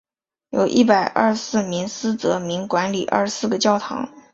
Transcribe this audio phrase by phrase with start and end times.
[0.49, 4.11] 由一百廿四名司铎名管理廿四个堂区。